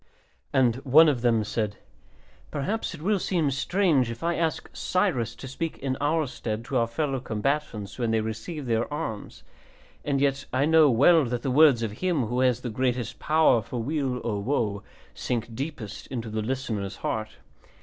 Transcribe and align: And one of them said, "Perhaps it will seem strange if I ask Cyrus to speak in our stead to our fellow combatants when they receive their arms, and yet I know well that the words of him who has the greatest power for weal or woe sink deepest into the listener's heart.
And 0.51 0.77
one 0.77 1.07
of 1.07 1.21
them 1.21 1.43
said, 1.43 1.77
"Perhaps 2.49 2.95
it 2.95 3.03
will 3.03 3.19
seem 3.19 3.51
strange 3.51 4.09
if 4.09 4.23
I 4.23 4.33
ask 4.33 4.67
Cyrus 4.73 5.35
to 5.35 5.47
speak 5.47 5.77
in 5.77 5.95
our 6.01 6.25
stead 6.25 6.65
to 6.65 6.77
our 6.77 6.87
fellow 6.87 7.19
combatants 7.19 7.99
when 7.99 8.09
they 8.09 8.19
receive 8.19 8.65
their 8.65 8.91
arms, 8.91 9.43
and 10.03 10.19
yet 10.19 10.45
I 10.51 10.65
know 10.65 10.89
well 10.89 11.25
that 11.25 11.43
the 11.43 11.51
words 11.51 11.83
of 11.83 11.91
him 12.01 12.25
who 12.25 12.39
has 12.39 12.61
the 12.61 12.71
greatest 12.71 13.19
power 13.19 13.61
for 13.61 13.77
weal 13.83 14.17
or 14.25 14.41
woe 14.41 14.81
sink 15.13 15.53
deepest 15.53 16.07
into 16.07 16.31
the 16.31 16.41
listener's 16.41 16.95
heart. 17.05 17.35